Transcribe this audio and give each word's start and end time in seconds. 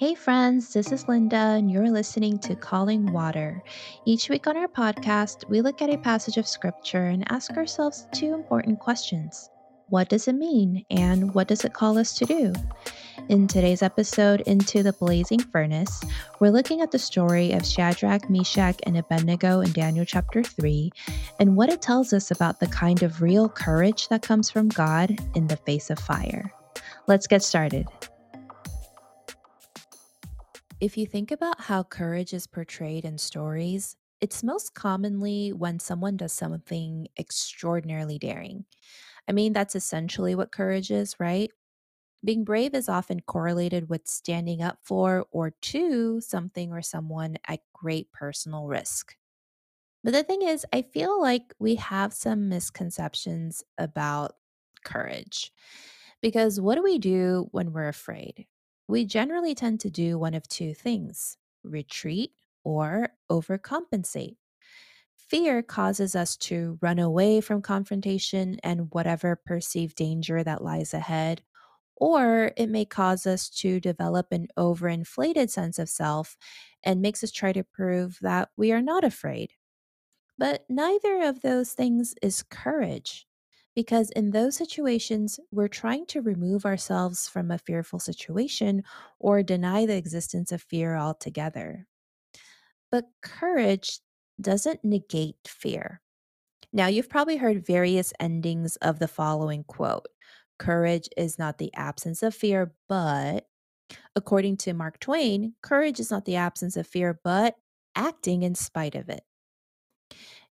Hey, 0.00 0.14
friends, 0.14 0.72
this 0.72 0.92
is 0.92 1.08
Linda, 1.08 1.36
and 1.36 1.70
you're 1.70 1.90
listening 1.90 2.38
to 2.38 2.54
Calling 2.54 3.12
Water. 3.12 3.62
Each 4.06 4.30
week 4.30 4.46
on 4.46 4.56
our 4.56 4.66
podcast, 4.66 5.46
we 5.50 5.60
look 5.60 5.82
at 5.82 5.92
a 5.92 5.98
passage 5.98 6.38
of 6.38 6.48
scripture 6.48 7.08
and 7.08 7.30
ask 7.30 7.50
ourselves 7.50 8.06
two 8.10 8.32
important 8.32 8.80
questions 8.80 9.50
What 9.90 10.08
does 10.08 10.26
it 10.26 10.36
mean, 10.36 10.86
and 10.90 11.34
what 11.34 11.48
does 11.48 11.66
it 11.66 11.74
call 11.74 11.98
us 11.98 12.14
to 12.14 12.24
do? 12.24 12.54
In 13.28 13.46
today's 13.46 13.82
episode, 13.82 14.40
Into 14.46 14.82
the 14.82 14.94
Blazing 14.94 15.40
Furnace, 15.40 16.02
we're 16.40 16.48
looking 16.48 16.80
at 16.80 16.92
the 16.92 16.98
story 16.98 17.52
of 17.52 17.66
Shadrach, 17.66 18.30
Meshach, 18.30 18.80
and 18.84 18.96
Abednego 18.96 19.60
in 19.60 19.70
Daniel 19.72 20.06
chapter 20.06 20.42
3 20.42 20.90
and 21.40 21.56
what 21.56 21.68
it 21.68 21.82
tells 21.82 22.14
us 22.14 22.30
about 22.30 22.58
the 22.58 22.68
kind 22.68 23.02
of 23.02 23.20
real 23.20 23.50
courage 23.50 24.08
that 24.08 24.22
comes 24.22 24.50
from 24.50 24.70
God 24.70 25.14
in 25.34 25.46
the 25.48 25.58
face 25.58 25.90
of 25.90 25.98
fire. 25.98 26.50
Let's 27.06 27.26
get 27.26 27.42
started. 27.42 27.86
If 30.80 30.96
you 30.96 31.06
think 31.06 31.30
about 31.30 31.60
how 31.62 31.82
courage 31.82 32.32
is 32.32 32.46
portrayed 32.46 33.04
in 33.04 33.18
stories, 33.18 33.96
it's 34.20 34.42
most 34.42 34.74
commonly 34.74 35.52
when 35.52 35.78
someone 35.78 36.16
does 36.16 36.32
something 36.32 37.08
extraordinarily 37.18 38.18
daring. 38.18 38.66
I 39.28 39.32
mean, 39.32 39.52
that's 39.52 39.76
essentially 39.76 40.34
what 40.34 40.52
courage 40.52 40.90
is, 40.90 41.16
right? 41.20 41.50
Being 42.24 42.44
brave 42.44 42.74
is 42.74 42.88
often 42.88 43.20
correlated 43.20 43.88
with 43.90 44.08
standing 44.08 44.62
up 44.62 44.80
for 44.82 45.26
or 45.32 45.50
to 45.50 46.20
something 46.20 46.72
or 46.72 46.82
someone 46.82 47.36
at 47.48 47.60
great 47.74 48.12
personal 48.12 48.66
risk. 48.68 49.16
But 50.04 50.12
the 50.12 50.24
thing 50.24 50.42
is, 50.42 50.66
I 50.72 50.82
feel 50.82 51.20
like 51.20 51.54
we 51.58 51.76
have 51.76 52.12
some 52.14 52.48
misconceptions 52.48 53.64
about 53.78 54.32
courage. 54.84 55.52
Because 56.22 56.60
what 56.60 56.76
do 56.76 56.82
we 56.82 56.98
do 56.98 57.48
when 57.52 57.72
we're 57.72 57.88
afraid? 57.88 58.46
We 58.90 59.04
generally 59.04 59.54
tend 59.54 59.78
to 59.80 59.88
do 59.88 60.18
one 60.18 60.34
of 60.34 60.48
two 60.48 60.74
things 60.74 61.36
retreat 61.62 62.32
or 62.64 63.10
overcompensate. 63.30 64.34
Fear 65.16 65.62
causes 65.62 66.16
us 66.16 66.36
to 66.38 66.76
run 66.82 66.98
away 66.98 67.40
from 67.40 67.62
confrontation 67.62 68.58
and 68.64 68.92
whatever 68.92 69.36
perceived 69.36 69.94
danger 69.94 70.42
that 70.42 70.64
lies 70.64 70.92
ahead, 70.92 71.42
or 71.94 72.50
it 72.56 72.68
may 72.68 72.84
cause 72.84 73.28
us 73.28 73.48
to 73.50 73.78
develop 73.78 74.32
an 74.32 74.48
overinflated 74.58 75.50
sense 75.50 75.78
of 75.78 75.88
self 75.88 76.36
and 76.82 77.00
makes 77.00 77.22
us 77.22 77.30
try 77.30 77.52
to 77.52 77.62
prove 77.62 78.18
that 78.22 78.48
we 78.56 78.72
are 78.72 78.82
not 78.82 79.04
afraid. 79.04 79.52
But 80.36 80.64
neither 80.68 81.22
of 81.22 81.42
those 81.42 81.74
things 81.74 82.16
is 82.22 82.42
courage. 82.42 83.28
Because 83.74 84.10
in 84.10 84.30
those 84.30 84.56
situations, 84.56 85.40
we're 85.50 85.68
trying 85.68 86.06
to 86.06 86.22
remove 86.22 86.64
ourselves 86.64 87.28
from 87.28 87.50
a 87.50 87.58
fearful 87.58 87.98
situation 87.98 88.84
or 89.18 89.42
deny 89.42 89.86
the 89.86 89.96
existence 89.96 90.52
of 90.52 90.62
fear 90.62 90.96
altogether. 90.96 91.86
But 92.90 93.06
courage 93.22 94.00
doesn't 94.40 94.84
negate 94.84 95.36
fear. 95.46 96.00
Now, 96.72 96.88
you've 96.88 97.10
probably 97.10 97.38
heard 97.38 97.66
various 97.66 98.12
endings 98.20 98.76
of 98.76 98.98
the 98.98 99.08
following 99.08 99.64
quote 99.64 100.06
Courage 100.58 101.08
is 101.16 101.38
not 101.38 101.58
the 101.58 101.74
absence 101.74 102.22
of 102.22 102.34
fear, 102.34 102.74
but, 102.88 103.48
according 104.16 104.58
to 104.58 104.74
Mark 104.74 105.00
Twain, 105.00 105.54
courage 105.62 106.00
is 106.00 106.10
not 106.10 106.26
the 106.26 106.36
absence 106.36 106.76
of 106.76 106.86
fear, 106.86 107.20
but 107.24 107.56
acting 107.96 108.42
in 108.42 108.54
spite 108.56 108.94
of 108.96 109.08
it. 109.10 109.24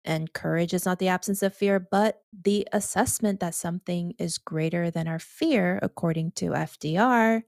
And 0.07 0.33
courage 0.33 0.73
is 0.73 0.87
not 0.87 1.01
the 1.01 1.09
absence 1.09 1.43
of 1.43 1.53
fear, 1.53 1.81
but 1.81 2.23
the 2.33 2.67
assessment 2.73 3.41
that 3.41 3.57
something 3.57 4.15
is 4.19 4.39
greater 4.39 4.89
than 4.89 5.09
our 5.09 5.19
fear, 5.19 5.81
according 5.83 6.31
to 6.37 6.51
FDR. 6.51 7.43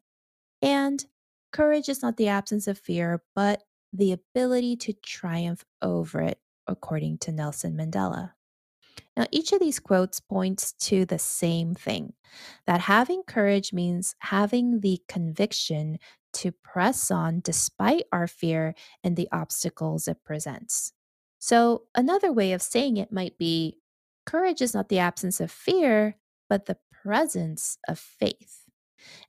And 0.60 1.04
courage 1.52 1.88
is 1.88 2.02
not 2.02 2.16
the 2.16 2.28
absence 2.28 2.66
of 2.66 2.76
fear, 2.76 3.22
but 3.36 3.62
the 3.92 4.12
ability 4.12 4.76
to 4.76 4.92
triumph 4.92 5.64
over 5.80 6.20
it, 6.20 6.40
according 6.66 7.18
to 7.18 7.32
Nelson 7.32 7.76
Mandela. 7.76 8.32
Now, 9.16 9.26
each 9.30 9.52
of 9.52 9.60
these 9.60 9.78
quotes 9.78 10.20
points 10.20 10.72
to 10.72 11.04
the 11.04 11.18
same 11.18 11.74
thing 11.74 12.14
that 12.66 12.80
having 12.80 13.22
courage 13.22 13.72
means 13.72 14.14
having 14.18 14.80
the 14.80 15.00
conviction 15.08 15.98
to 16.34 16.52
press 16.52 17.10
on 17.10 17.40
despite 17.40 18.04
our 18.12 18.26
fear 18.26 18.74
and 19.02 19.16
the 19.16 19.28
obstacles 19.32 20.08
it 20.08 20.18
presents. 20.24 20.92
So, 21.38 21.84
another 21.94 22.32
way 22.32 22.52
of 22.52 22.62
saying 22.62 22.96
it 22.96 23.12
might 23.12 23.38
be 23.38 23.78
courage 24.26 24.60
is 24.60 24.74
not 24.74 24.88
the 24.88 24.98
absence 24.98 25.40
of 25.40 25.50
fear, 25.50 26.16
but 26.48 26.66
the 26.66 26.78
presence 27.02 27.78
of 27.88 27.98
faith. 27.98 28.64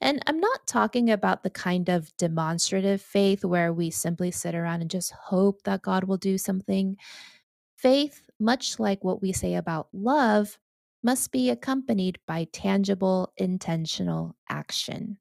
And 0.02 0.22
I'm 0.28 0.40
not 0.40 0.68
talking 0.68 1.10
about 1.12 1.44
the 1.44 1.50
kind 1.50 1.90
of 1.90 2.16
demonstrative 2.18 3.02
faith 3.02 3.46
where 3.46 3.72
we 3.72 3.92
simply 3.92 4.32
sit 4.32 4.56
around 4.56 4.82
and 4.82 4.90
just 4.90 5.12
hope 5.12 5.64
that 5.64 5.82
God 5.82 6.06
will 6.06 6.18
do 6.18 6.38
something. 6.38 6.98
Faith, 7.78 8.24
much 8.40 8.80
like 8.80 9.04
what 9.04 9.22
we 9.22 9.32
say 9.32 9.56
about 9.56 9.88
love, 9.94 10.58
must 11.04 11.32
be 11.32 11.50
accompanied 11.50 12.20
by 12.28 12.48
tangible, 12.52 13.32
intentional 13.38 14.36
action. 14.50 15.18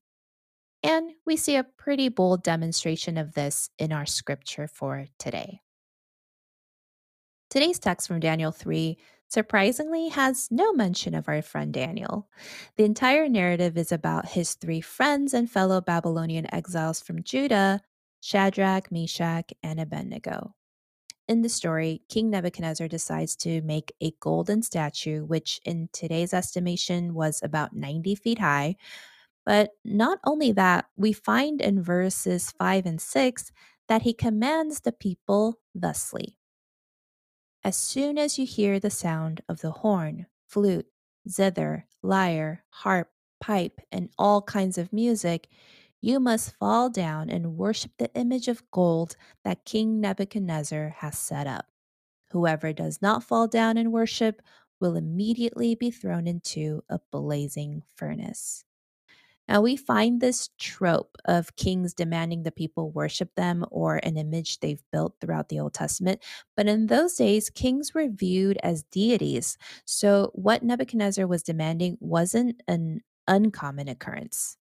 And 0.82 1.12
we 1.26 1.36
see 1.36 1.56
a 1.56 1.64
pretty 1.64 2.08
bold 2.08 2.42
demonstration 2.42 3.16
of 3.16 3.34
this 3.34 3.70
in 3.78 3.92
our 3.92 4.06
scripture 4.06 4.68
for 4.68 5.06
today. 5.18 5.60
Today's 7.50 7.78
text 7.78 8.06
from 8.06 8.20
Daniel 8.20 8.52
3 8.52 8.98
surprisingly 9.26 10.08
has 10.08 10.48
no 10.50 10.74
mention 10.74 11.14
of 11.14 11.28
our 11.28 11.40
friend 11.40 11.72
Daniel. 11.72 12.28
The 12.76 12.84
entire 12.84 13.26
narrative 13.26 13.78
is 13.78 13.90
about 13.90 14.28
his 14.28 14.52
three 14.52 14.82
friends 14.82 15.32
and 15.32 15.50
fellow 15.50 15.80
Babylonian 15.80 16.52
exiles 16.54 17.00
from 17.00 17.22
Judah 17.22 17.80
Shadrach, 18.20 18.92
Meshach, 18.92 19.50
and 19.62 19.80
Abednego. 19.80 20.54
In 21.26 21.40
the 21.40 21.48
story, 21.48 22.02
King 22.10 22.28
Nebuchadnezzar 22.28 22.86
decides 22.86 23.34
to 23.36 23.62
make 23.62 23.94
a 24.02 24.12
golden 24.20 24.60
statue, 24.60 25.24
which 25.24 25.58
in 25.64 25.88
today's 25.94 26.34
estimation 26.34 27.14
was 27.14 27.40
about 27.42 27.74
90 27.74 28.14
feet 28.16 28.40
high. 28.40 28.76
But 29.46 29.70
not 29.86 30.18
only 30.26 30.52
that, 30.52 30.86
we 30.96 31.14
find 31.14 31.62
in 31.62 31.82
verses 31.82 32.52
5 32.58 32.84
and 32.84 33.00
6 33.00 33.52
that 33.88 34.02
he 34.02 34.12
commands 34.12 34.80
the 34.80 34.92
people 34.92 35.60
thusly 35.74 36.37
as 37.64 37.76
soon 37.76 38.18
as 38.18 38.38
you 38.38 38.46
hear 38.46 38.78
the 38.78 38.90
sound 38.90 39.42
of 39.48 39.60
the 39.60 39.70
horn, 39.70 40.26
flute, 40.46 40.86
zither, 41.28 41.86
lyre, 42.02 42.64
harp, 42.70 43.10
pipe, 43.40 43.80
and 43.92 44.10
all 44.18 44.42
kinds 44.42 44.78
of 44.78 44.92
music, 44.92 45.48
you 46.00 46.20
must 46.20 46.54
fall 46.56 46.88
down 46.88 47.28
and 47.28 47.56
worship 47.56 47.92
the 47.98 48.12
image 48.14 48.48
of 48.48 48.68
gold 48.70 49.16
that 49.44 49.64
King 49.64 50.00
Nebuchadnezzar 50.00 50.96
has 50.98 51.18
set 51.18 51.46
up. 51.46 51.66
Whoever 52.30 52.72
does 52.72 53.02
not 53.02 53.24
fall 53.24 53.48
down 53.48 53.76
and 53.76 53.92
worship 53.92 54.42
will 54.80 54.94
immediately 54.94 55.74
be 55.74 55.90
thrown 55.90 56.26
into 56.26 56.84
a 56.88 57.00
blazing 57.10 57.82
furnace. 57.96 58.64
Now, 59.48 59.62
we 59.62 59.76
find 59.76 60.20
this 60.20 60.50
trope 60.58 61.16
of 61.24 61.56
kings 61.56 61.94
demanding 61.94 62.42
the 62.42 62.52
people 62.52 62.90
worship 62.90 63.34
them 63.34 63.64
or 63.70 63.96
an 63.96 64.16
image 64.16 64.60
they've 64.60 64.82
built 64.92 65.14
throughout 65.20 65.48
the 65.48 65.60
Old 65.60 65.74
Testament. 65.74 66.22
But 66.56 66.66
in 66.68 66.86
those 66.86 67.14
days, 67.14 67.48
kings 67.48 67.94
were 67.94 68.08
viewed 68.08 68.58
as 68.62 68.82
deities. 68.84 69.56
So, 69.86 70.30
what 70.34 70.62
Nebuchadnezzar 70.62 71.26
was 71.26 71.42
demanding 71.42 71.96
wasn't 72.00 72.62
an 72.68 73.00
uncommon 73.26 73.88
occurrence. 73.88 74.56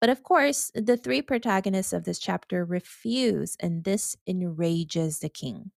But 0.00 0.10
of 0.10 0.22
course, 0.22 0.70
the 0.74 0.96
three 0.96 1.22
protagonists 1.22 1.92
of 1.92 2.04
this 2.04 2.18
chapter 2.18 2.64
refuse, 2.64 3.56
and 3.60 3.84
this 3.84 4.16
enrages 4.26 5.20
the 5.20 5.28
king. 5.30 5.70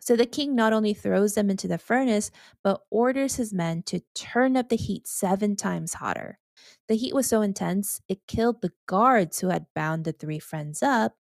So 0.00 0.16
the 0.16 0.26
king 0.26 0.54
not 0.54 0.74
only 0.74 0.92
throws 0.92 1.34
them 1.34 1.48
into 1.48 1.66
the 1.66 1.78
furnace, 1.78 2.30
but 2.62 2.82
orders 2.90 3.36
his 3.36 3.54
men 3.54 3.82
to 3.84 4.02
turn 4.14 4.54
up 4.54 4.68
the 4.68 4.76
heat 4.76 5.06
seven 5.06 5.56
times 5.56 5.94
hotter. 5.94 6.38
The 6.88 6.96
heat 6.96 7.14
was 7.14 7.26
so 7.26 7.42
intense, 7.42 8.00
it 8.08 8.26
killed 8.26 8.62
the 8.62 8.72
guards 8.86 9.40
who 9.40 9.48
had 9.48 9.66
bound 9.74 10.04
the 10.04 10.12
three 10.12 10.38
friends 10.38 10.82
up, 10.82 11.14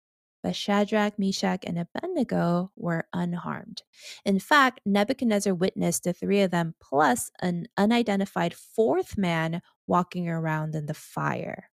but 0.43 0.55
Shadrach, 0.55 1.19
Meshach, 1.19 1.63
and 1.65 1.77
Abednego 1.77 2.71
were 2.75 3.07
unharmed. 3.13 3.83
In 4.25 4.39
fact, 4.39 4.81
Nebuchadnezzar 4.85 5.53
witnessed 5.53 6.03
the 6.03 6.13
three 6.13 6.41
of 6.41 6.51
them 6.51 6.73
plus 6.81 7.31
an 7.41 7.67
unidentified 7.77 8.53
fourth 8.53 9.17
man 9.17 9.61
walking 9.87 10.27
around 10.27 10.75
in 10.75 10.87
the 10.87 10.93
fire. 10.93 11.69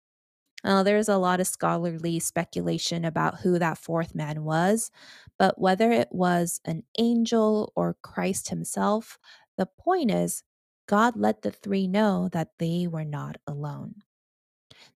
Now, 0.64 0.82
there's 0.82 1.10
a 1.10 1.18
lot 1.18 1.40
of 1.40 1.46
scholarly 1.46 2.18
speculation 2.20 3.04
about 3.04 3.40
who 3.40 3.58
that 3.58 3.76
fourth 3.76 4.14
man 4.14 4.44
was, 4.44 4.90
but 5.38 5.60
whether 5.60 5.92
it 5.92 6.08
was 6.10 6.60
an 6.64 6.84
angel 6.98 7.70
or 7.76 7.98
Christ 8.02 8.48
himself, 8.48 9.18
the 9.58 9.66
point 9.66 10.10
is 10.10 10.42
God 10.86 11.16
let 11.16 11.42
the 11.42 11.50
three 11.50 11.86
know 11.86 12.28
that 12.32 12.50
they 12.58 12.86
were 12.86 13.04
not 13.04 13.36
alone. 13.46 14.02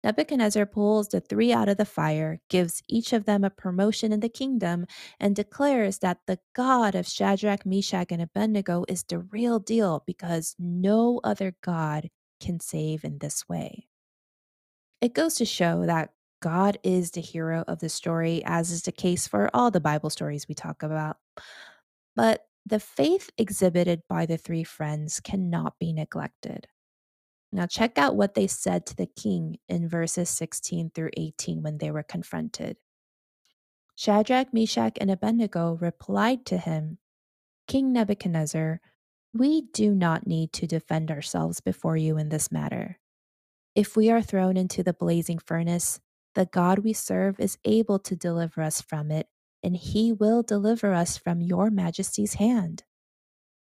Nebuchadnezzar 0.04 0.66
pulls 0.66 1.10
the 1.10 1.20
three 1.20 1.52
out 1.52 1.70
of 1.70 1.78
the 1.78 1.86
fire, 1.86 2.40
gives 2.50 2.84
each 2.88 3.14
of 3.14 3.26
them 3.26 3.44
a 3.44 3.50
promotion 3.50 4.12
in 4.12 4.20
the 4.20 4.30
kingdom, 4.30 4.86
and 5.20 5.36
declares 5.36 6.00
that 6.00 6.20
the 6.28 6.40
God 6.54 6.96
of 6.96 7.08
Shadrach, 7.08 7.66
Meshach, 7.66 8.12
and 8.12 8.22
Abednego 8.22 8.86
is 8.88 9.04
the 9.04 9.20
real 9.20 9.60
deal 9.60 10.04
because 10.06 10.56
no 10.60 11.20
other 11.24 11.56
God 11.62 12.10
can 12.40 12.60
save 12.60 13.04
in 13.04 13.18
this 13.20 13.48
way. 13.50 13.88
It 15.02 15.14
goes 15.14 15.36
to 15.36 15.46
show 15.46 15.86
that 15.86 16.12
God 16.42 16.78
is 16.84 17.12
the 17.12 17.22
hero 17.22 17.64
of 17.68 17.80
the 17.80 17.90
story, 17.90 18.44
as 18.46 18.72
is 18.72 18.84
the 18.84 18.92
case 18.92 19.28
for 19.28 19.50
all 19.54 19.72
the 19.72 19.80
Bible 19.80 20.10
stories 20.10 20.48
we 20.48 20.56
talk 20.56 20.84
about. 20.84 21.18
But 22.16 22.47
the 22.68 22.80
faith 22.80 23.30
exhibited 23.38 24.02
by 24.10 24.26
the 24.26 24.38
three 24.38 24.64
friends 24.64 25.22
cannot 25.22 25.80
be 25.80 25.94
neglected. 25.94 26.68
Now, 27.52 27.66
check 27.66 27.98
out 27.98 28.18
what 28.18 28.34
they 28.34 28.48
said 28.48 28.86
to 28.88 28.96
the 28.96 29.06
king 29.08 29.58
in 29.70 29.88
verses 29.88 30.30
16 30.30 30.92
through 30.94 31.12
18 31.16 31.64
when 31.64 31.78
they 31.78 31.92
were 31.92 32.04
confronted. 32.04 32.76
Shadrach, 33.96 34.54
Meshach, 34.54 34.98
and 35.00 35.10
Abednego 35.10 35.78
replied 35.80 36.46
to 36.48 36.58
him 36.58 36.98
King 37.68 37.94
Nebuchadnezzar, 37.94 38.82
we 39.34 39.62
do 39.74 39.96
not 39.96 40.28
need 40.28 40.52
to 40.54 40.68
defend 40.68 41.10
ourselves 41.10 41.62
before 41.62 41.96
you 41.96 42.18
in 42.18 42.30
this 42.30 42.52
matter. 42.52 43.00
If 43.76 43.96
we 43.96 44.10
are 44.12 44.22
thrown 44.22 44.58
into 44.58 44.84
the 44.84 44.94
blazing 44.94 45.40
furnace, 45.40 46.00
the 46.36 46.46
God 46.46 46.80
we 46.80 46.94
serve 46.94 47.40
is 47.40 47.58
able 47.64 48.00
to 48.00 48.16
deliver 48.16 48.62
us 48.62 48.82
from 48.82 49.10
it, 49.10 49.28
and 49.64 49.76
he 49.76 50.14
will 50.14 50.44
deliver 50.44 50.94
us 50.94 51.18
from 51.18 51.42
your 51.42 51.70
majesty's 51.70 52.36
hand. 52.36 52.84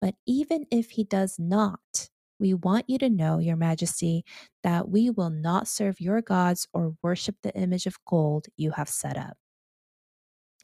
But 0.01 0.15
even 0.27 0.67
if 0.71 0.91
he 0.91 1.05
does 1.05 1.37
not, 1.39 2.11
we 2.39 2.55
want 2.55 2.89
you 2.89 2.99
to 2.99 3.09
know, 3.09 3.39
Your 3.39 3.57
Majesty, 3.57 4.25
that 4.63 4.89
we 4.89 5.11
will 5.11 5.31
not 5.31 5.69
serve 5.69 6.01
your 6.01 6.21
gods 6.21 6.69
or 6.73 6.97
worship 7.03 7.37
the 7.43 7.55
image 7.57 7.87
of 7.87 7.97
gold 8.07 8.47
you 8.57 8.73
have 8.73 8.89
set 8.89 9.17
up. 9.17 9.39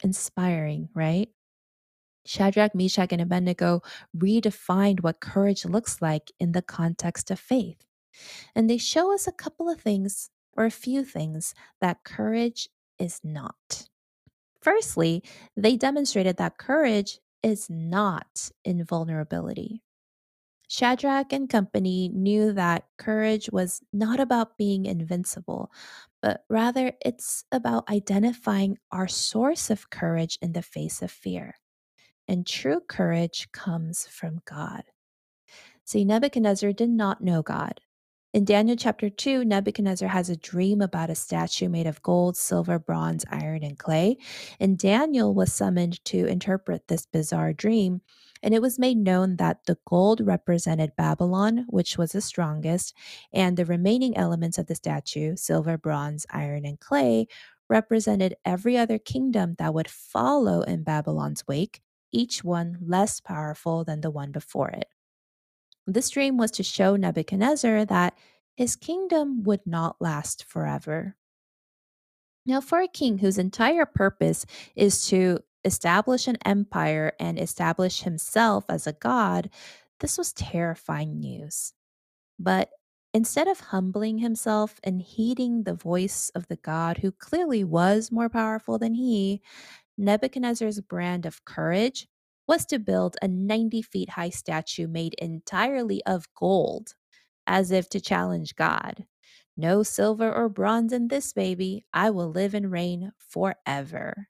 Inspiring, 0.03 0.89
right? 0.93 1.29
Shadrach, 2.25 2.75
Meshach, 2.75 3.11
and 3.11 3.21
Abednego 3.21 3.81
redefined 4.15 5.01
what 5.01 5.19
courage 5.19 5.65
looks 5.65 6.01
like 6.01 6.31
in 6.39 6.51
the 6.51 6.61
context 6.61 7.31
of 7.31 7.39
faith. 7.39 7.83
And 8.55 8.69
they 8.69 8.77
show 8.77 9.13
us 9.13 9.27
a 9.27 9.31
couple 9.31 9.69
of 9.69 9.81
things, 9.81 10.29
or 10.55 10.65
a 10.65 10.71
few 10.71 11.03
things, 11.03 11.55
that 11.81 12.03
courage 12.03 12.69
is 12.99 13.19
not. 13.23 13.87
Firstly, 14.63 15.23
they 15.57 15.75
demonstrated 15.75 16.37
that 16.37 16.57
courage 16.57 17.19
is 17.43 17.69
not 17.69 18.49
invulnerability. 18.63 19.83
Shadrach 20.69 21.33
and 21.33 21.49
company 21.49 22.09
knew 22.09 22.53
that 22.53 22.85
courage 22.97 23.49
was 23.51 23.81
not 23.91 24.21
about 24.21 24.57
being 24.57 24.85
invincible, 24.85 25.69
but 26.21 26.45
rather 26.49 26.93
it's 27.05 27.43
about 27.51 27.89
identifying 27.89 28.77
our 28.89 29.09
source 29.09 29.69
of 29.69 29.89
courage 29.89 30.39
in 30.41 30.53
the 30.53 30.61
face 30.61 31.01
of 31.01 31.11
fear. 31.11 31.55
And 32.29 32.47
true 32.47 32.79
courage 32.87 33.49
comes 33.51 34.07
from 34.07 34.39
God. 34.45 34.83
See, 35.83 36.05
Nebuchadnezzar 36.05 36.71
did 36.71 36.89
not 36.89 37.21
know 37.21 37.41
God, 37.41 37.81
in 38.33 38.45
Daniel 38.45 38.75
chapter 38.75 39.09
2, 39.09 39.45
Nebuchadnezzar 39.45 40.09
has 40.09 40.29
a 40.29 40.35
dream 40.35 40.81
about 40.81 41.11
a 41.11 41.15
statue 41.15 41.69
made 41.69 41.85
of 41.85 42.01
gold, 42.01 42.35
silver, 42.35 42.79
bronze, 42.79 43.23
iron, 43.29 43.63
and 43.63 43.77
clay. 43.77 44.17
And 44.59 44.77
Daniel 44.77 45.33
was 45.33 45.53
summoned 45.53 46.03
to 46.05 46.25
interpret 46.25 46.87
this 46.87 47.05
bizarre 47.05 47.53
dream. 47.53 48.01
And 48.41 48.53
it 48.53 48.61
was 48.61 48.79
made 48.79 48.97
known 48.97 49.37
that 49.37 49.65
the 49.67 49.77
gold 49.87 50.19
represented 50.21 50.95
Babylon, 50.97 51.65
which 51.69 51.97
was 51.97 52.11
the 52.11 52.21
strongest, 52.21 52.95
and 53.31 53.55
the 53.55 53.65
remaining 53.65 54.17
elements 54.17 54.57
of 54.57 54.65
the 54.67 54.75
statue, 54.75 55.35
silver, 55.35 55.77
bronze, 55.77 56.25
iron, 56.31 56.65
and 56.65 56.79
clay, 56.79 57.27
represented 57.69 58.35
every 58.43 58.77
other 58.77 58.97
kingdom 58.97 59.55
that 59.59 59.73
would 59.73 59.87
follow 59.89 60.61
in 60.61 60.83
Babylon's 60.83 61.47
wake, 61.47 61.81
each 62.11 62.43
one 62.43 62.77
less 62.81 63.19
powerful 63.21 63.83
than 63.83 64.01
the 64.01 64.11
one 64.11 64.31
before 64.31 64.69
it. 64.69 64.92
This 65.85 66.09
dream 66.09 66.37
was 66.37 66.51
to 66.51 66.63
show 66.63 66.95
Nebuchadnezzar 66.95 67.85
that 67.85 68.17
his 68.55 68.75
kingdom 68.75 69.43
would 69.43 69.65
not 69.65 69.97
last 69.99 70.45
forever. 70.45 71.17
Now, 72.45 72.61
for 72.61 72.81
a 72.81 72.87
king 72.87 73.19
whose 73.19 73.37
entire 73.37 73.85
purpose 73.85 74.45
is 74.75 75.05
to 75.07 75.39
establish 75.63 76.27
an 76.27 76.37
empire 76.45 77.13
and 77.19 77.39
establish 77.39 78.01
himself 78.01 78.65
as 78.69 78.85
a 78.85 78.93
god, 78.93 79.49
this 79.99 80.17
was 80.17 80.33
terrifying 80.33 81.19
news. 81.19 81.73
But 82.37 82.69
instead 83.13 83.47
of 83.47 83.59
humbling 83.59 84.17
himself 84.17 84.79
and 84.83 85.01
heeding 85.01 85.63
the 85.63 85.73
voice 85.73 86.31
of 86.35 86.47
the 86.47 86.57
God 86.57 86.97
who 86.97 87.11
clearly 87.11 87.63
was 87.63 88.11
more 88.11 88.29
powerful 88.29 88.77
than 88.77 88.95
he, 88.95 89.41
Nebuchadnezzar's 89.97 90.81
brand 90.81 91.25
of 91.25 91.45
courage 91.45 92.07
was 92.47 92.65
to 92.67 92.79
build 92.79 93.17
a 93.21 93.27
90 93.27 93.81
feet 93.81 94.11
high 94.11 94.29
statue 94.29 94.87
made 94.87 95.15
entirely 95.15 96.03
of 96.05 96.33
gold, 96.35 96.95
as 97.47 97.71
if 97.71 97.89
to 97.89 98.01
challenge 98.01 98.55
God. 98.55 99.05
No 99.55 99.83
silver 99.83 100.33
or 100.33 100.49
bronze 100.49 100.93
in 100.93 101.09
this 101.09 101.33
baby. 101.33 101.85
I 101.93 102.09
will 102.09 102.29
live 102.29 102.53
and 102.53 102.71
reign 102.71 103.11
forever. 103.17 104.27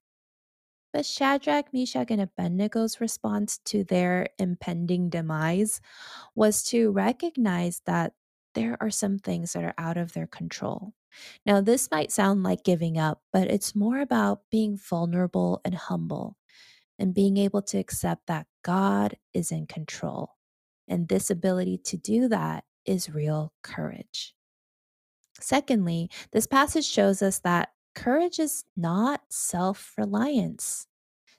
But 0.93 1.05
Shadrach, 1.05 1.73
Meshach, 1.73 2.11
and 2.11 2.21
Abednego's 2.21 3.01
response 3.01 3.57
to 3.65 3.83
their 3.83 4.27
impending 4.37 5.09
demise 5.09 5.81
was 6.35 6.63
to 6.65 6.91
recognize 6.91 7.81
that 7.85 8.13
there 8.55 8.77
are 8.81 8.91
some 8.91 9.19
things 9.19 9.53
that 9.53 9.63
are 9.63 9.75
out 9.77 9.97
of 9.97 10.13
their 10.13 10.27
control. 10.27 10.93
Now, 11.45 11.61
this 11.61 11.91
might 11.91 12.11
sound 12.11 12.43
like 12.43 12.63
giving 12.63 12.97
up, 12.97 13.23
but 13.33 13.49
it's 13.49 13.75
more 13.75 13.99
about 13.99 14.43
being 14.51 14.77
vulnerable 14.77 15.61
and 15.65 15.75
humble 15.75 16.37
and 16.99 17.13
being 17.13 17.37
able 17.37 17.61
to 17.63 17.77
accept 17.77 18.27
that 18.27 18.47
God 18.63 19.17
is 19.33 19.51
in 19.51 19.67
control. 19.67 20.31
And 20.87 21.07
this 21.07 21.29
ability 21.29 21.79
to 21.85 21.97
do 21.97 22.27
that 22.29 22.65
is 22.85 23.09
real 23.09 23.53
courage. 23.63 24.35
Secondly, 25.39 26.09
this 26.31 26.47
passage 26.47 26.85
shows 26.85 27.21
us 27.21 27.39
that 27.39 27.69
courage 27.95 28.39
is 28.39 28.65
not 28.75 29.21
self 29.29 29.93
reliance. 29.97 30.87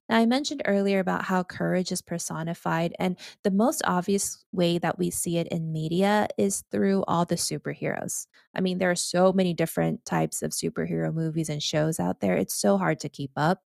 Now, 0.08 0.18
I 0.18 0.26
mentioned 0.26 0.60
earlier 0.66 0.98
about 0.98 1.24
how 1.24 1.42
courage 1.42 1.90
is 1.90 2.02
personified, 2.02 2.94
and 2.98 3.16
the 3.42 3.50
most 3.50 3.80
obvious 3.86 4.44
way 4.52 4.76
that 4.78 4.98
we 4.98 5.10
see 5.10 5.38
it 5.38 5.48
in 5.48 5.72
media 5.72 6.28
is 6.36 6.62
through 6.70 7.04
all 7.08 7.24
the 7.24 7.36
superheroes. 7.36 8.26
I 8.54 8.60
mean, 8.60 8.78
there 8.78 8.90
are 8.90 8.96
so 8.96 9.32
many 9.32 9.54
different 9.54 10.04
types 10.04 10.42
of 10.42 10.50
superhero 10.50 11.12
movies 11.12 11.48
and 11.48 11.62
shows 11.62 11.98
out 11.98 12.20
there, 12.20 12.36
it's 12.36 12.54
so 12.54 12.76
hard 12.76 13.00
to 13.00 13.08
keep 13.08 13.30
up. 13.36 13.62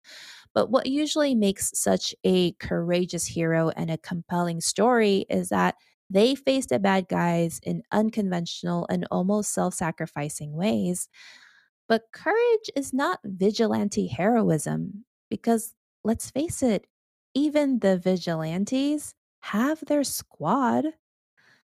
But 0.55 0.71
what 0.71 0.87
usually 0.87 1.35
makes 1.35 1.71
such 1.75 2.15
a 2.25 2.53
courageous 2.53 3.27
hero 3.27 3.71
and 3.71 3.91
a 3.91 3.99
compelling 3.99 4.61
story 4.61 5.25
is 5.31 5.49
that 5.49 5.77
they 6.11 6.35
faced 6.35 6.69
the 6.69 6.79
bad 6.79 7.09
guys 7.09 7.59
in 7.63 7.83
unconventional 7.91 8.87
and 8.91 9.07
almost 9.11 9.55
self 9.55 9.75
sacrificing 9.75 10.53
ways. 10.53 11.09
But 11.89 12.13
courage 12.13 12.71
is 12.77 12.93
not 12.93 13.21
vigilante 13.25 14.07
heroism 14.09 15.05
because 15.31 15.75
let's 16.05 16.31
face 16.31 16.63
it, 16.63 16.87
even 17.35 17.79
the 17.79 17.97
vigilantes 17.99 19.15
have 19.41 19.81
their 19.87 20.05
squad. 20.05 20.87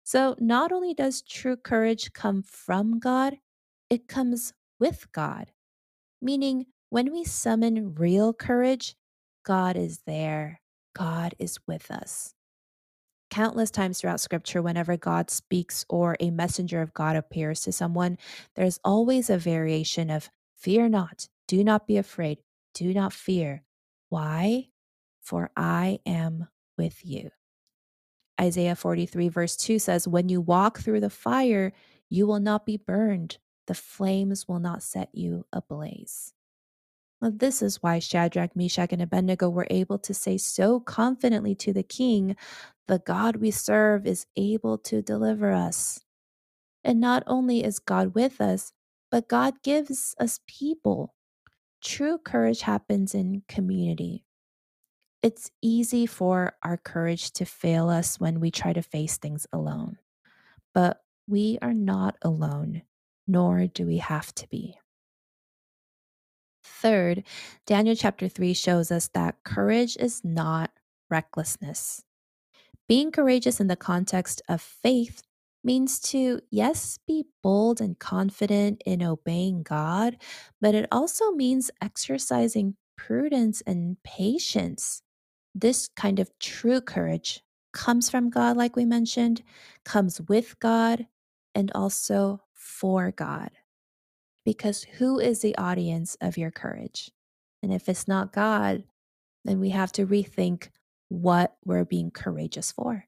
So 0.03 0.35
not 0.39 0.71
only 0.71 0.93
does 0.93 1.21
true 1.21 1.55
courage 1.55 2.13
come 2.13 2.43
from 2.43 2.99
God, 2.99 3.37
it 3.89 4.07
comes 4.07 4.53
with 4.79 5.11
God, 5.11 5.51
meaning 6.21 6.65
when 6.89 7.11
we 7.11 7.23
summon 7.23 7.95
real 7.95 8.33
courage, 8.33 8.95
God 9.43 9.75
is 9.75 9.99
there. 10.05 10.61
God 10.95 11.35
is 11.39 11.59
with 11.67 11.91
us. 11.91 12.33
Countless 13.29 13.71
times 13.71 13.99
throughout 13.99 14.21
scripture, 14.21 14.61
whenever 14.61 14.95
God 14.95 15.29
speaks 15.29 15.85
or 15.89 16.15
a 16.19 16.31
messenger 16.31 16.81
of 16.81 16.93
God 16.93 17.15
appears 17.15 17.61
to 17.61 17.71
someone, 17.71 18.17
there's 18.55 18.79
always 18.83 19.29
a 19.29 19.37
variation 19.37 20.09
of 20.09 20.29
fear 20.55 20.87
not, 20.87 21.27
do 21.47 21.63
not 21.63 21.87
be 21.87 21.97
afraid, 21.97 22.37
do 22.73 22.93
not 22.93 23.11
fear. 23.11 23.63
Why? 24.09 24.69
For 25.21 25.51
I 25.57 25.99
am 26.05 26.47
with 26.77 27.05
you. 27.05 27.31
Isaiah 28.39 28.75
43, 28.75 29.29
verse 29.29 29.57
2 29.57 29.79
says, 29.79 30.07
When 30.07 30.29
you 30.29 30.39
walk 30.39 30.79
through 30.79 31.01
the 31.01 31.09
fire, 31.09 31.73
you 32.09 32.27
will 32.27 32.39
not 32.39 32.65
be 32.65 32.77
burned, 32.77 33.37
the 33.67 33.73
flames 33.73 34.47
will 34.47 34.59
not 34.59 34.83
set 34.83 35.09
you 35.13 35.45
ablaze. 35.51 36.34
This 37.21 37.61
is 37.61 37.81
why 37.81 37.99
Shadrach, 37.99 38.55
Meshach, 38.55 38.91
and 38.91 39.01
Abednego 39.01 39.49
were 39.49 39.67
able 39.69 39.97
to 39.99 40.13
say 40.13 40.37
so 40.37 40.79
confidently 40.79 41.55
to 41.55 41.73
the 41.73 41.83
king, 41.83 42.35
The 42.87 42.99
God 42.99 43.37
we 43.37 43.51
serve 43.51 44.05
is 44.05 44.27
able 44.35 44.77
to 44.79 45.01
deliver 45.01 45.51
us. 45.51 46.03
And 46.83 46.99
not 46.99 47.23
only 47.25 47.63
is 47.63 47.79
God 47.79 48.13
with 48.13 48.39
us, 48.39 48.73
but 49.09 49.27
God 49.27 49.55
gives 49.63 50.15
us 50.19 50.39
people. 50.47 51.15
True 51.81 52.17
courage 52.17 52.61
happens 52.61 53.15
in 53.15 53.43
community. 53.47 54.25
It's 55.23 55.49
easy 55.61 56.05
for 56.05 56.53
our 56.61 56.77
courage 56.77 57.31
to 57.33 57.45
fail 57.45 57.89
us 57.89 58.19
when 58.19 58.39
we 58.39 58.51
try 58.51 58.73
to 58.73 58.83
face 58.83 59.17
things 59.17 59.47
alone. 59.51 59.97
But 60.73 61.01
we 61.27 61.57
are 61.61 61.73
not 61.73 62.17
alone, 62.21 62.83
nor 63.27 63.65
do 63.65 63.87
we 63.87 63.97
have 63.97 64.33
to 64.35 64.47
be. 64.49 64.77
Third, 66.81 67.23
Daniel 67.65 67.95
chapter 67.95 68.27
3 68.27 68.53
shows 68.53 68.91
us 68.91 69.07
that 69.09 69.43
courage 69.43 69.95
is 69.97 70.23
not 70.23 70.71
recklessness. 71.09 72.03
Being 72.87 73.11
courageous 73.11 73.59
in 73.59 73.67
the 73.67 73.75
context 73.75 74.41
of 74.49 74.61
faith 74.61 75.23
means 75.63 75.99
to, 75.99 76.41
yes, 76.51 76.99
be 77.07 77.25
bold 77.41 77.81
and 77.81 77.97
confident 77.97 78.81
in 78.85 79.01
obeying 79.01 79.63
God, 79.63 80.17
but 80.61 80.75
it 80.75 80.87
also 80.91 81.31
means 81.31 81.71
exercising 81.81 82.75
prudence 82.97 83.61
and 83.65 83.97
patience. 84.03 85.01
This 85.55 85.89
kind 85.95 86.19
of 86.19 86.29
true 86.39 86.81
courage 86.81 87.41
comes 87.73 88.09
from 88.09 88.29
God, 88.29 88.57
like 88.57 88.75
we 88.75 88.85
mentioned, 88.85 89.41
comes 89.83 90.21
with 90.21 90.59
God, 90.59 91.07
and 91.55 91.71
also 91.73 92.41
for 92.53 93.11
God. 93.11 93.49
Because 94.45 94.83
who 94.83 95.19
is 95.19 95.41
the 95.41 95.57
audience 95.57 96.15
of 96.21 96.37
your 96.37 96.51
courage? 96.51 97.11
And 97.61 97.73
if 97.73 97.89
it's 97.89 98.07
not 98.07 98.31
God, 98.31 98.83
then 99.43 99.59
we 99.59 99.71
have 99.71 99.91
to 99.93 100.05
rethink 100.05 100.69
what 101.09 101.55
we're 101.65 101.85
being 101.85 102.11
courageous 102.11 102.71
for. 102.71 103.05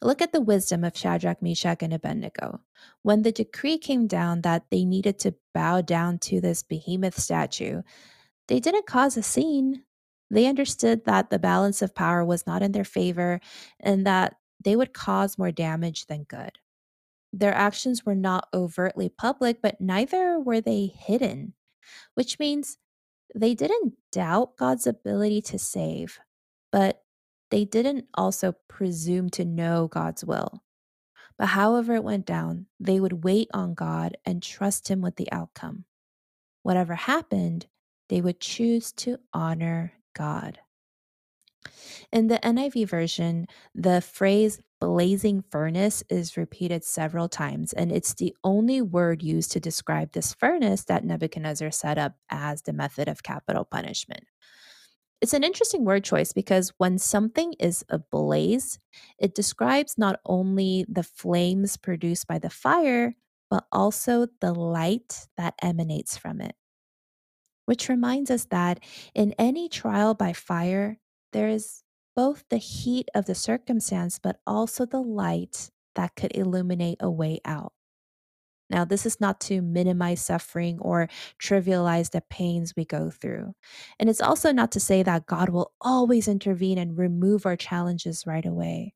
Look 0.00 0.22
at 0.22 0.32
the 0.32 0.40
wisdom 0.40 0.84
of 0.84 0.96
Shadrach, 0.96 1.42
Meshach, 1.42 1.82
and 1.82 1.92
Abednego. 1.92 2.60
When 3.02 3.22
the 3.22 3.32
decree 3.32 3.78
came 3.78 4.06
down 4.06 4.42
that 4.42 4.66
they 4.70 4.84
needed 4.84 5.18
to 5.20 5.34
bow 5.52 5.80
down 5.80 6.18
to 6.20 6.40
this 6.40 6.62
behemoth 6.62 7.18
statue, 7.18 7.82
they 8.46 8.60
didn't 8.60 8.86
cause 8.86 9.16
a 9.16 9.22
scene. 9.22 9.82
They 10.30 10.46
understood 10.46 11.04
that 11.06 11.30
the 11.30 11.38
balance 11.38 11.82
of 11.82 11.94
power 11.94 12.24
was 12.24 12.46
not 12.46 12.62
in 12.62 12.72
their 12.72 12.84
favor 12.84 13.40
and 13.80 14.06
that 14.06 14.36
they 14.62 14.76
would 14.76 14.92
cause 14.92 15.38
more 15.38 15.50
damage 15.50 16.06
than 16.06 16.24
good. 16.24 16.58
Their 17.32 17.54
actions 17.54 18.06
were 18.06 18.14
not 18.14 18.48
overtly 18.54 19.08
public, 19.08 19.60
but 19.62 19.80
neither 19.80 20.38
were 20.38 20.60
they 20.60 20.86
hidden, 20.86 21.54
which 22.14 22.38
means 22.38 22.78
they 23.34 23.54
didn't 23.54 23.94
doubt 24.12 24.56
God's 24.56 24.86
ability 24.86 25.42
to 25.42 25.58
save, 25.58 26.18
but 26.72 27.02
they 27.50 27.64
didn't 27.64 28.06
also 28.14 28.54
presume 28.68 29.30
to 29.30 29.44
know 29.44 29.88
God's 29.88 30.24
will. 30.24 30.62
But 31.36 31.46
however 31.46 31.94
it 31.94 32.04
went 32.04 32.26
down, 32.26 32.66
they 32.80 33.00
would 33.00 33.24
wait 33.24 33.48
on 33.54 33.74
God 33.74 34.16
and 34.24 34.42
trust 34.42 34.88
Him 34.88 35.00
with 35.00 35.16
the 35.16 35.30
outcome. 35.30 35.84
Whatever 36.62 36.94
happened, 36.94 37.66
they 38.08 38.20
would 38.20 38.40
choose 38.40 38.92
to 38.92 39.18
honor 39.32 39.92
God. 40.14 40.58
In 42.10 42.26
the 42.28 42.38
NIV 42.38 42.88
version, 42.88 43.46
the 43.74 44.00
phrase 44.00 44.60
blazing 44.80 45.42
furnace 45.50 46.02
is 46.08 46.36
repeated 46.36 46.84
several 46.84 47.28
times, 47.28 47.72
and 47.72 47.90
it's 47.90 48.14
the 48.14 48.34
only 48.44 48.80
word 48.82 49.22
used 49.22 49.52
to 49.52 49.60
describe 49.60 50.12
this 50.12 50.34
furnace 50.34 50.84
that 50.84 51.04
Nebuchadnezzar 51.04 51.70
set 51.70 51.98
up 51.98 52.14
as 52.30 52.62
the 52.62 52.72
method 52.72 53.08
of 53.08 53.22
capital 53.22 53.64
punishment. 53.64 54.24
It's 55.20 55.34
an 55.34 55.42
interesting 55.42 55.84
word 55.84 56.04
choice 56.04 56.32
because 56.32 56.72
when 56.78 56.98
something 56.98 57.54
is 57.58 57.84
ablaze, 57.88 58.78
it 59.18 59.34
describes 59.34 59.98
not 59.98 60.20
only 60.24 60.86
the 60.88 61.02
flames 61.02 61.76
produced 61.76 62.28
by 62.28 62.38
the 62.38 62.50
fire, 62.50 63.16
but 63.50 63.64
also 63.72 64.28
the 64.40 64.52
light 64.52 65.26
that 65.36 65.54
emanates 65.60 66.16
from 66.16 66.40
it. 66.40 66.54
Which 67.66 67.88
reminds 67.88 68.30
us 68.30 68.44
that 68.46 68.80
in 69.14 69.34
any 69.38 69.68
trial 69.68 70.14
by 70.14 70.32
fire, 70.32 71.00
there 71.32 71.48
is 71.48 71.82
both 72.18 72.42
the 72.48 72.56
heat 72.56 73.08
of 73.14 73.26
the 73.26 73.34
circumstance, 73.36 74.18
but 74.18 74.40
also 74.44 74.84
the 74.84 75.00
light 75.00 75.70
that 75.94 76.16
could 76.16 76.36
illuminate 76.36 76.98
a 76.98 77.08
way 77.08 77.38
out. 77.44 77.72
Now, 78.68 78.84
this 78.84 79.06
is 79.06 79.20
not 79.20 79.40
to 79.42 79.62
minimize 79.62 80.20
suffering 80.20 80.80
or 80.80 81.08
trivialize 81.40 82.10
the 82.10 82.20
pains 82.22 82.74
we 82.76 82.84
go 82.84 83.08
through. 83.08 83.54
And 84.00 84.10
it's 84.10 84.20
also 84.20 84.50
not 84.50 84.72
to 84.72 84.80
say 84.80 85.04
that 85.04 85.26
God 85.26 85.50
will 85.50 85.70
always 85.80 86.26
intervene 86.26 86.76
and 86.76 86.98
remove 86.98 87.46
our 87.46 87.54
challenges 87.54 88.26
right 88.26 88.44
away. 88.44 88.94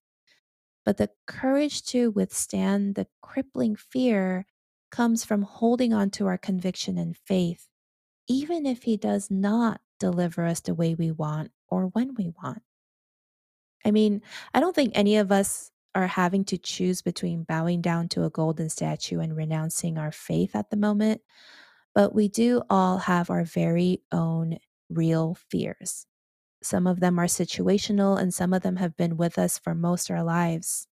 But 0.85 0.97
the 0.97 1.11
courage 1.29 1.85
to 1.91 2.11
withstand 2.11 2.97
the 2.97 3.07
crippling 3.23 3.76
fear 3.76 4.47
comes 4.91 5.25
from 5.25 5.43
holding 5.43 5.93
on 5.93 6.11
to 6.11 6.26
our 6.26 6.38
conviction 6.38 6.99
and 6.99 7.17
faith, 7.17 7.69
even 8.29 8.67
if 8.67 8.83
He 8.83 8.97
does 8.97 9.31
not 9.31 9.81
deliver 10.00 10.45
us 10.45 10.59
the 10.59 10.75
way 10.75 10.97
we 10.97 11.12
want 11.12 11.52
or 11.69 11.87
when 11.87 12.17
we 12.17 12.29
want. 12.43 12.64
I 13.85 13.91
mean, 13.91 14.23
I 14.55 14.61
don't 14.61 14.75
think 14.75 14.93
any 14.95 15.17
of 15.17 15.33
us 15.33 15.71
are 15.95 16.07
having 16.07 16.45
to 16.47 16.59
choose 16.59 17.03
between 17.03 17.45
bowing 17.45 17.81
down 17.83 18.09
to 18.09 18.25
a 18.25 18.31
golden 18.31 18.69
statue 18.71 19.21
and 19.21 19.37
renouncing 19.37 19.99
our 19.99 20.12
faith 20.12 20.57
at 20.57 20.71
the 20.71 20.77
moment, 20.77 21.21
but 21.95 22.15
we 22.15 22.29
do 22.29 22.62
all 22.71 22.99
have 22.99 23.31
our 23.31 23.45
very 23.45 24.03
own 24.12 24.59
real 24.91 25.37
fears. 25.51 26.07
Some 26.62 26.87
of 26.87 27.01
them 27.01 27.19
are 27.19 27.27
situational, 27.27 28.21
and 28.21 28.33
some 28.35 28.53
of 28.55 28.62
them 28.62 28.77
have 28.77 28.97
been 28.97 29.17
with 29.17 29.39
us 29.39 29.59
for 29.59 29.75
most 29.75 30.11
of 30.11 30.17
our 30.17 30.25
lives. 30.25 30.89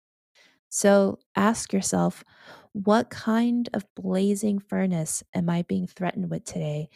So 0.69 1.21
ask 1.37 1.73
yourself, 1.73 2.25
what 2.73 3.11
kind 3.11 3.69
of 3.73 3.87
blazing 3.95 4.59
furnace 4.59 5.23
am 5.35 5.49
I 5.49 5.63
being 5.63 5.87
threatened 5.87 6.31
with 6.31 6.45
today 6.45 6.91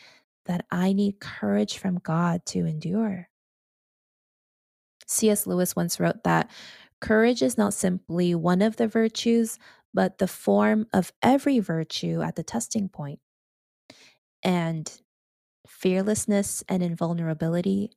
that 0.47 0.66
I 0.71 0.92
need 0.92 1.21
courage 1.21 1.78
from 1.78 1.99
God 1.99 2.45
to 2.47 2.66
endure? 2.66 3.28
C.S. 5.09 5.47
Lewis 5.47 5.75
once 5.75 5.99
wrote 6.00 6.25
that 6.25 6.50
Courage 7.00 7.43
is 7.43 7.57
not 7.57 7.75
simply 7.75 8.35
one 8.35 8.61
of 8.62 8.77
the 8.77 8.88
virtues, 8.88 9.59
but 9.95 10.19
the 10.19 10.29
form 10.29 10.87
of 10.93 11.12
every 11.23 11.61
virtue 11.61 12.23
at 12.23 12.37
the 12.37 12.43
testing 12.43 12.88
point. 12.88 13.21
And 14.43 14.91
fearlessness 15.67 16.65
and 16.69 16.83
invulnerability, 16.83 17.93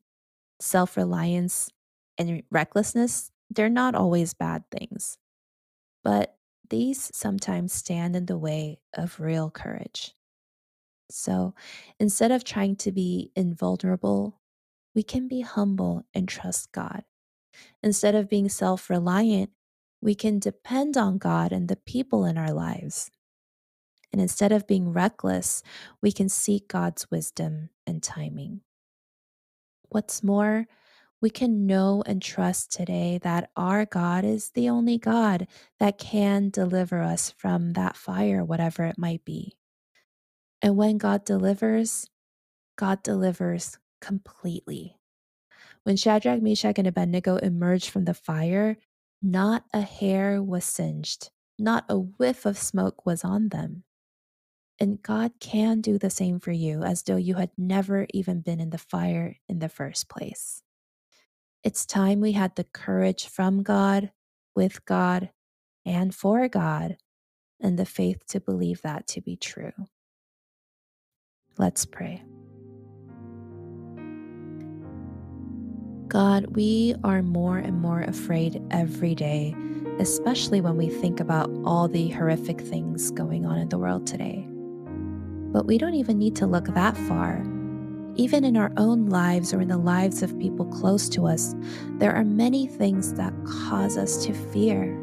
self 0.59 0.97
reliance 0.97 1.69
and 2.17 2.43
recklessness, 2.51 3.31
they're 3.49 3.69
not 3.69 3.95
always 3.95 4.33
bad 4.33 4.63
things. 4.71 5.17
But 6.03 6.35
these 6.69 7.11
sometimes 7.15 7.73
stand 7.73 8.15
in 8.15 8.25
the 8.27 8.37
way 8.37 8.79
of 8.93 9.19
real 9.19 9.49
courage. 9.51 10.15
So 11.11 11.53
instead 11.99 12.31
of 12.31 12.43
trying 12.43 12.77
to 12.77 12.91
be 12.91 13.31
invulnerable, 13.35 14.40
we 14.95 15.03
can 15.03 15.27
be 15.27 15.41
humble 15.41 16.05
and 16.13 16.27
trust 16.27 16.71
God. 16.71 17.03
Instead 17.83 18.15
of 18.15 18.29
being 18.29 18.49
self 18.49 18.89
reliant, 18.89 19.51
we 20.01 20.15
can 20.15 20.39
depend 20.39 20.97
on 20.97 21.17
God 21.17 21.51
and 21.51 21.67
the 21.67 21.75
people 21.75 22.25
in 22.25 22.37
our 22.37 22.51
lives. 22.51 23.11
And 24.11 24.21
instead 24.21 24.51
of 24.51 24.67
being 24.67 24.91
reckless, 24.91 25.63
we 26.01 26.11
can 26.11 26.27
seek 26.27 26.67
God's 26.67 27.09
wisdom 27.09 27.69
and 27.87 28.03
timing. 28.03 28.61
What's 29.89 30.23
more, 30.23 30.67
we 31.21 31.29
can 31.29 31.67
know 31.67 32.03
and 32.05 32.21
trust 32.21 32.71
today 32.71 33.19
that 33.21 33.51
our 33.55 33.85
God 33.85 34.25
is 34.25 34.49
the 34.49 34.69
only 34.69 34.97
God 34.97 35.47
that 35.79 35.97
can 35.97 36.49
deliver 36.49 37.01
us 37.01 37.33
from 37.37 37.73
that 37.73 37.95
fire, 37.95 38.43
whatever 38.43 38.83
it 38.85 38.97
might 38.97 39.23
be. 39.23 39.55
And 40.61 40.75
when 40.77 40.97
God 40.97 41.23
delivers, 41.23 42.07
God 42.75 43.03
delivers 43.03 43.77
completely. 44.01 44.97
When 45.83 45.95
Shadrach, 45.95 46.41
Meshach, 46.41 46.77
and 46.77 46.87
Abednego 46.87 47.37
emerged 47.37 47.89
from 47.89 48.05
the 48.05 48.13
fire, 48.13 48.77
not 49.21 49.65
a 49.73 49.81
hair 49.81 50.41
was 50.41 50.65
singed, 50.65 51.29
not 51.57 51.85
a 51.89 51.97
whiff 51.97 52.45
of 52.45 52.57
smoke 52.57 53.05
was 53.05 53.23
on 53.23 53.49
them. 53.49 53.83
And 54.79 55.01
God 55.01 55.33
can 55.39 55.79
do 55.81 55.97
the 55.99 56.09
same 56.09 56.39
for 56.39 56.51
you 56.51 56.83
as 56.83 57.03
though 57.03 57.15
you 57.15 57.35
had 57.35 57.51
never 57.57 58.07
even 58.13 58.41
been 58.41 58.59
in 58.59 58.71
the 58.71 58.79
fire 58.79 59.37
in 59.47 59.59
the 59.59 59.69
first 59.69 60.09
place. 60.09 60.63
It's 61.63 61.85
time 61.85 62.19
we 62.19 62.31
had 62.31 62.55
the 62.55 62.63
courage 62.63 63.27
from 63.27 63.61
God, 63.61 64.11
with 64.55 64.83
God, 64.85 65.29
and 65.85 66.13
for 66.13 66.47
God, 66.47 66.97
and 67.59 67.77
the 67.77 67.85
faith 67.85 68.25
to 68.29 68.39
believe 68.39 68.81
that 68.81 69.05
to 69.07 69.21
be 69.21 69.35
true. 69.35 69.73
Let's 71.57 71.85
pray. 71.85 72.23
God, 76.11 76.57
we 76.57 76.93
are 77.05 77.21
more 77.21 77.57
and 77.57 77.79
more 77.79 78.01
afraid 78.01 78.61
every 78.69 79.15
day, 79.15 79.55
especially 79.97 80.59
when 80.59 80.75
we 80.75 80.89
think 80.89 81.21
about 81.21 81.49
all 81.63 81.87
the 81.87 82.09
horrific 82.09 82.59
things 82.59 83.11
going 83.11 83.45
on 83.45 83.57
in 83.57 83.69
the 83.69 83.77
world 83.77 84.05
today. 84.05 84.45
But 85.53 85.67
we 85.67 85.77
don't 85.77 85.93
even 85.93 86.19
need 86.19 86.35
to 86.35 86.45
look 86.45 86.65
that 86.65 86.97
far. 86.97 87.41
Even 88.15 88.43
in 88.43 88.57
our 88.57 88.73
own 88.75 89.05
lives 89.05 89.53
or 89.53 89.61
in 89.61 89.69
the 89.69 89.77
lives 89.77 90.21
of 90.21 90.37
people 90.37 90.65
close 90.65 91.07
to 91.07 91.27
us, 91.27 91.55
there 91.91 92.13
are 92.13 92.25
many 92.25 92.67
things 92.67 93.13
that 93.13 93.33
cause 93.45 93.97
us 93.97 94.25
to 94.25 94.33
fear. 94.33 95.01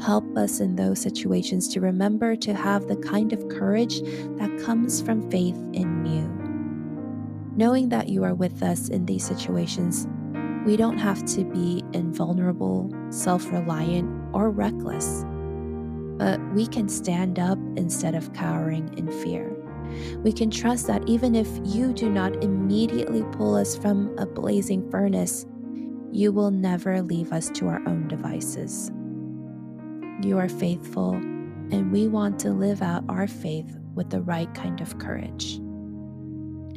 Help 0.00 0.24
us 0.34 0.60
in 0.60 0.76
those 0.76 0.98
situations 0.98 1.68
to 1.74 1.80
remember 1.82 2.36
to 2.36 2.54
have 2.54 2.88
the 2.88 2.96
kind 2.96 3.34
of 3.34 3.50
courage 3.50 4.00
that 4.00 4.62
comes 4.64 5.02
from 5.02 5.30
faith 5.30 5.62
in 5.74 6.06
you. 6.06 6.39
Knowing 7.60 7.90
that 7.90 8.08
you 8.08 8.24
are 8.24 8.32
with 8.32 8.62
us 8.62 8.88
in 8.88 9.04
these 9.04 9.22
situations, 9.22 10.08
we 10.64 10.78
don't 10.78 10.96
have 10.96 11.22
to 11.26 11.44
be 11.44 11.84
invulnerable, 11.92 12.90
self 13.10 13.52
reliant, 13.52 14.08
or 14.32 14.48
reckless. 14.48 15.26
But 16.16 16.40
we 16.54 16.66
can 16.66 16.88
stand 16.88 17.38
up 17.38 17.58
instead 17.76 18.14
of 18.14 18.32
cowering 18.32 18.96
in 18.96 19.12
fear. 19.12 19.54
We 20.22 20.32
can 20.32 20.50
trust 20.50 20.86
that 20.86 21.06
even 21.06 21.34
if 21.34 21.48
you 21.62 21.92
do 21.92 22.08
not 22.08 22.42
immediately 22.42 23.24
pull 23.32 23.56
us 23.56 23.76
from 23.76 24.16
a 24.16 24.24
blazing 24.24 24.90
furnace, 24.90 25.44
you 26.10 26.32
will 26.32 26.50
never 26.50 27.02
leave 27.02 27.30
us 27.30 27.50
to 27.56 27.68
our 27.68 27.86
own 27.86 28.08
devices. 28.08 28.90
You 30.26 30.38
are 30.38 30.48
faithful, 30.48 31.12
and 31.12 31.92
we 31.92 32.08
want 32.08 32.38
to 32.38 32.52
live 32.52 32.80
out 32.80 33.04
our 33.10 33.26
faith 33.26 33.76
with 33.94 34.08
the 34.08 34.22
right 34.22 34.52
kind 34.54 34.80
of 34.80 34.98
courage. 34.98 35.60